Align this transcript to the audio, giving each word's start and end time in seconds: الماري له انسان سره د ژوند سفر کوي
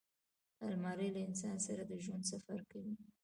الماري 0.69 1.07
له 1.15 1.21
انسان 1.29 1.57
سره 1.65 1.83
د 1.85 1.91
ژوند 2.03 2.23
سفر 2.31 2.59
کوي 2.71 2.95